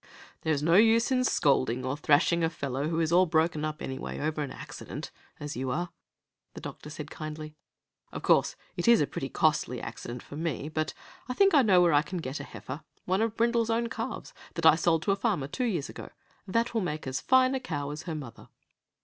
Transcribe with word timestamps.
"There's 0.41 0.63
no 0.63 0.77
use 0.77 1.11
in 1.11 1.23
scolding 1.23 1.85
or 1.85 1.95
thrashing 1.95 2.43
a 2.43 2.49
fellow 2.49 2.87
who 2.87 2.99
is 2.99 3.11
all 3.11 3.27
broken 3.27 3.63
up, 3.63 3.83
anyway, 3.83 4.17
over 4.19 4.41
an 4.41 4.49
accident, 4.49 5.11
as 5.39 5.55
you 5.55 5.69
are," 5.69 5.89
the 6.55 6.59
doctor 6.59 6.89
said, 6.89 7.11
kindly. 7.11 7.53
"Of 8.11 8.23
course, 8.23 8.55
it 8.75 8.87
is 8.87 8.99
a 8.99 9.05
pretty 9.05 9.29
costly 9.29 9.79
accident 9.79 10.23
for 10.23 10.35
me, 10.35 10.69
but 10.69 10.95
I 11.29 11.35
think 11.35 11.53
I 11.53 11.61
know 11.61 11.81
where 11.83 11.93
I 11.93 12.01
can 12.01 12.17
get 12.17 12.39
a 12.39 12.43
heifer 12.43 12.81
one 13.05 13.21
of 13.21 13.35
Brindle's 13.37 13.69
own 13.69 13.89
calves, 13.89 14.33
that 14.55 14.65
I 14.65 14.73
sold 14.73 15.03
to 15.03 15.11
a 15.11 15.15
farmer 15.15 15.47
two 15.47 15.65
years 15.65 15.87
ago 15.87 16.09
that 16.47 16.73
will 16.73 16.81
make 16.81 17.05
as 17.05 17.21
fine 17.21 17.53
a 17.53 17.59
cow 17.59 17.91
as 17.91 18.01
her 18.09 18.15
mother." 18.15 18.47